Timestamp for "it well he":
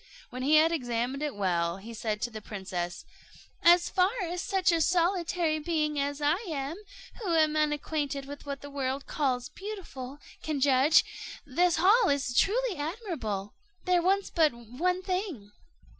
1.21-1.93